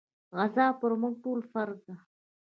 غزا 0.37 0.67
پر 0.79 0.91
موږ 1.01 1.13
ټولو 1.23 1.43
فرض 1.51 1.77
ده. 1.87 1.95